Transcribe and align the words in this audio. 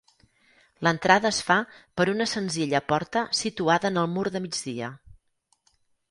L'entrada 0.85 1.27
es 1.33 1.41
fa 1.49 1.57
per 1.99 2.07
una 2.13 2.25
senzilla 2.31 2.81
porta 2.93 3.23
situada 3.41 3.91
en 3.93 3.99
el 4.05 4.09
mur 4.15 4.25
de 4.37 4.41
migdia. 4.47 4.89